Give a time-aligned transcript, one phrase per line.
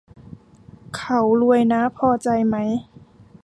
[0.95, 2.55] เขารวยนะ พอใจไหม